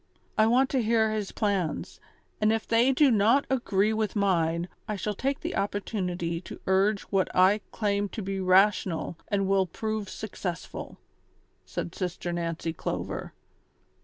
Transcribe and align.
I 0.35 0.47
want 0.47 0.71
to 0.71 0.81
hear 0.81 1.11
his 1.11 1.31
plans, 1.31 1.99
and 2.41 2.51
if 2.51 2.67
they 2.67 2.91
do 2.91 3.11
not 3.11 3.45
agree 3.51 3.93
with 3.93 4.15
mine, 4.15 4.67
I 4.87 4.95
shall 4.95 5.13
take 5.13 5.41
the 5.41 5.55
opportunity 5.55 6.41
to 6.41 6.59
urge 6.65 7.01
what 7.11 7.27
I 7.35 7.61
claim 7.71 8.09
to 8.17 8.23
be 8.23 8.39
rational 8.39 9.15
and 9.27 9.47
will 9.47 9.67
prove 9.67 10.09
successful," 10.09 10.97
said 11.67 11.93
Sister 11.93 12.33
Nancy 12.33 12.73
Clover. 12.73 13.33